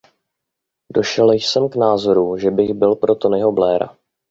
Došel 0.93 1.31
jsem 1.31 1.69
k 1.69 1.75
názoru, 1.75 2.37
že 2.37 2.51
bych 2.51 2.73
byl 2.73 2.95
pro 2.95 3.15
Tonyho 3.15 3.51
Blaira. 3.51 3.97